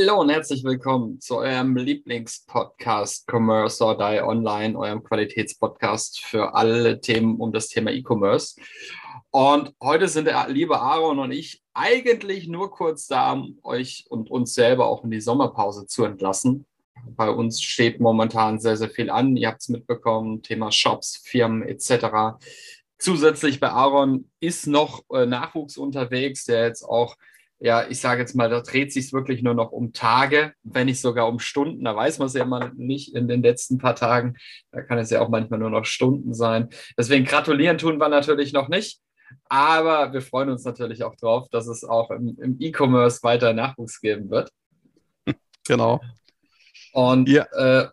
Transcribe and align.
Hallo 0.00 0.20
und 0.20 0.28
herzlich 0.28 0.62
willkommen 0.62 1.20
zu 1.20 1.38
eurem 1.38 1.76
Lieblingspodcast 1.76 3.26
Commerce 3.28 3.84
or 3.84 3.98
Die 3.98 4.22
Online, 4.22 4.78
eurem 4.78 5.02
Qualitätspodcast 5.02 6.20
für 6.20 6.54
alle 6.54 7.00
Themen 7.00 7.36
um 7.40 7.52
das 7.52 7.66
Thema 7.66 7.90
E-Commerce. 7.90 8.60
Und 9.30 9.74
heute 9.82 10.06
sind 10.06 10.26
der 10.26 10.48
liebe 10.50 10.80
Aaron 10.80 11.18
und 11.18 11.32
ich 11.32 11.64
eigentlich 11.74 12.46
nur 12.46 12.70
kurz 12.70 13.08
da, 13.08 13.32
um 13.32 13.58
euch 13.64 14.06
und 14.08 14.30
uns 14.30 14.54
selber 14.54 14.86
auch 14.86 15.02
in 15.02 15.10
die 15.10 15.20
Sommerpause 15.20 15.86
zu 15.86 16.04
entlassen. 16.04 16.64
Bei 17.16 17.28
uns 17.28 17.60
steht 17.60 17.98
momentan 17.98 18.60
sehr, 18.60 18.76
sehr 18.76 18.90
viel 18.90 19.10
an. 19.10 19.36
Ihr 19.36 19.48
habt 19.48 19.62
es 19.62 19.68
mitbekommen, 19.68 20.42
Thema 20.42 20.70
Shops, 20.70 21.20
Firmen 21.24 21.62
etc. 21.62 22.38
Zusätzlich 23.00 23.58
bei 23.58 23.70
Aaron 23.70 24.30
ist 24.38 24.68
noch 24.68 25.02
äh, 25.12 25.26
Nachwuchs 25.26 25.76
unterwegs, 25.76 26.44
der 26.44 26.66
jetzt 26.66 26.84
auch 26.84 27.16
ja, 27.60 27.86
ich 27.88 28.00
sage 28.00 28.20
jetzt 28.20 28.36
mal, 28.36 28.48
da 28.48 28.60
dreht 28.60 28.92
sich 28.92 29.12
wirklich 29.12 29.42
nur 29.42 29.54
noch 29.54 29.72
um 29.72 29.92
Tage, 29.92 30.52
wenn 30.62 30.86
nicht 30.86 31.00
sogar 31.00 31.26
um 31.28 31.40
Stunden. 31.40 31.84
Da 31.84 31.96
weiß 31.96 32.18
man 32.18 32.26
es 32.26 32.34
ja 32.34 32.44
immer 32.44 32.72
nicht 32.76 33.14
in 33.14 33.26
den 33.26 33.42
letzten 33.42 33.78
paar 33.78 33.96
Tagen. 33.96 34.36
Da 34.70 34.82
kann 34.82 34.98
es 34.98 35.10
ja 35.10 35.20
auch 35.20 35.28
manchmal 35.28 35.58
nur 35.58 35.70
noch 35.70 35.84
Stunden 35.84 36.34
sein. 36.34 36.68
Deswegen 36.96 37.24
gratulieren 37.24 37.78
tun 37.78 37.98
wir 37.98 38.08
natürlich 38.08 38.52
noch 38.52 38.68
nicht. 38.68 39.00
Aber 39.48 40.12
wir 40.12 40.22
freuen 40.22 40.50
uns 40.50 40.64
natürlich 40.64 41.02
auch 41.02 41.16
drauf, 41.16 41.48
dass 41.50 41.66
es 41.66 41.84
auch 41.84 42.10
im, 42.10 42.38
im 42.40 42.56
E-Commerce 42.60 43.22
weiter 43.22 43.52
Nachwuchs 43.52 44.00
geben 44.00 44.30
wird. 44.30 44.50
Genau. 45.66 46.00
Und 46.92 47.28
ja. 47.28 47.44
äh, 47.52 47.88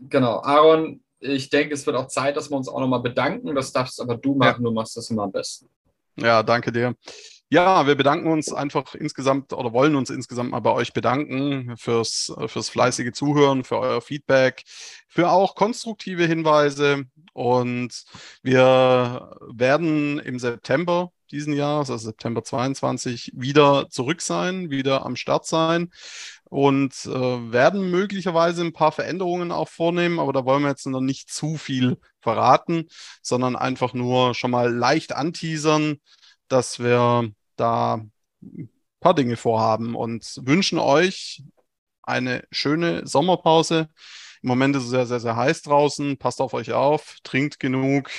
genau, 0.00 0.40
Aaron, 0.40 1.02
ich 1.20 1.50
denke, 1.50 1.74
es 1.74 1.86
wird 1.86 1.96
auch 1.96 2.08
Zeit, 2.08 2.36
dass 2.36 2.50
wir 2.50 2.56
uns 2.56 2.68
auch 2.68 2.80
nochmal 2.80 3.00
bedanken. 3.00 3.54
Das 3.54 3.72
darfst 3.72 4.00
aber 4.00 4.16
du 4.16 4.34
machen, 4.34 4.64
ja. 4.64 4.70
du 4.70 4.74
machst 4.74 4.96
das 4.96 5.10
immer 5.10 5.24
am 5.24 5.32
besten. 5.32 5.68
Ja, 6.16 6.42
danke 6.42 6.72
dir. 6.72 6.94
Ja, 7.48 7.86
wir 7.86 7.94
bedanken 7.94 8.28
uns 8.28 8.52
einfach 8.52 8.96
insgesamt 8.96 9.52
oder 9.52 9.72
wollen 9.72 9.94
uns 9.94 10.10
insgesamt 10.10 10.50
mal 10.50 10.58
bei 10.60 10.72
euch 10.72 10.92
bedanken 10.92 11.76
fürs, 11.76 12.32
fürs 12.48 12.68
fleißige 12.68 13.12
Zuhören, 13.12 13.62
für 13.62 13.78
euer 13.78 14.00
Feedback, 14.00 14.64
für 15.06 15.30
auch 15.30 15.54
konstruktive 15.54 16.26
Hinweise. 16.26 17.04
Und 17.32 18.04
wir 18.42 19.38
werden 19.48 20.18
im 20.18 20.40
September 20.40 21.12
diesen 21.30 21.52
Jahres, 21.52 21.90
also 21.90 22.06
September 22.08 22.42
22, 22.42 23.30
wieder 23.34 23.88
zurück 23.90 24.22
sein, 24.22 24.70
wieder 24.70 25.06
am 25.06 25.14
Start 25.14 25.46
sein 25.46 25.90
und 26.44 26.94
äh, 27.06 27.52
werden 27.52 27.90
möglicherweise 27.90 28.62
ein 28.62 28.72
paar 28.72 28.92
Veränderungen 28.92 29.52
auch 29.52 29.68
vornehmen, 29.68 30.18
aber 30.18 30.32
da 30.32 30.44
wollen 30.44 30.62
wir 30.62 30.70
jetzt 30.70 30.86
noch 30.86 31.00
nicht 31.00 31.30
zu 31.30 31.56
viel 31.56 31.98
verraten, 32.20 32.88
sondern 33.22 33.56
einfach 33.56 33.92
nur 33.92 34.34
schon 34.34 34.50
mal 34.52 34.72
leicht 34.72 35.12
anteasern, 35.12 36.00
dass 36.48 36.78
wir 36.78 37.30
da 37.56 38.00
ein 38.42 38.70
paar 39.00 39.14
Dinge 39.14 39.36
vorhaben 39.36 39.94
und 39.94 40.40
wünschen 40.42 40.78
euch 40.78 41.42
eine 42.02 42.44
schöne 42.50 43.06
Sommerpause. 43.06 43.88
Im 44.42 44.48
Moment 44.48 44.76
ist 44.76 44.84
es 44.84 44.90
sehr, 44.90 45.06
sehr, 45.06 45.20
sehr 45.20 45.36
heiß 45.36 45.62
draußen. 45.62 46.18
Passt 46.18 46.40
auf 46.40 46.54
euch 46.54 46.72
auf, 46.72 47.16
trinkt 47.24 47.58
genug. 47.58 48.10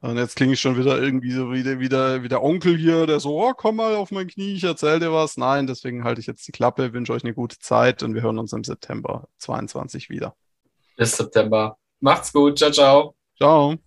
Und 0.00 0.16
jetzt 0.18 0.34
klinge 0.34 0.54
ich 0.54 0.60
schon 0.60 0.76
wieder 0.76 1.00
irgendwie 1.00 1.30
so 1.30 1.52
wie 1.52 1.62
der, 1.62 1.78
wie 1.78 1.88
der, 1.88 2.22
wie 2.22 2.28
der 2.28 2.42
Onkel 2.42 2.76
hier, 2.76 3.06
der 3.06 3.20
so, 3.20 3.40
oh, 3.40 3.52
komm 3.56 3.76
mal 3.76 3.94
auf 3.94 4.10
mein 4.10 4.26
Knie, 4.26 4.54
ich 4.54 4.64
erzähl 4.64 4.98
dir 4.98 5.12
was. 5.12 5.36
Nein, 5.36 5.66
deswegen 5.66 6.02
halte 6.04 6.20
ich 6.20 6.26
jetzt 6.26 6.46
die 6.48 6.52
Klappe, 6.52 6.92
wünsche 6.92 7.12
euch 7.12 7.24
eine 7.24 7.34
gute 7.34 7.58
Zeit 7.58 8.02
und 8.02 8.14
wir 8.14 8.22
hören 8.22 8.38
uns 8.38 8.52
im 8.52 8.64
September 8.64 9.28
22 9.38 10.10
wieder. 10.10 10.34
Bis 10.96 11.16
September. 11.16 11.78
Macht's 12.00 12.32
gut. 12.32 12.58
Ciao, 12.58 12.70
ciao. 12.70 13.16
Ciao. 13.36 13.83